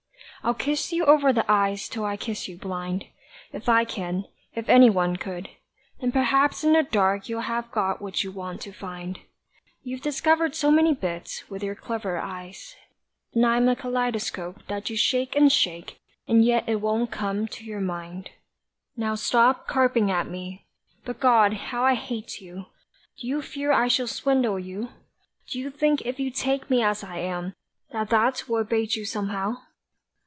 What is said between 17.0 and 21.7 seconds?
come to your mind. Now stop carping at me. But God,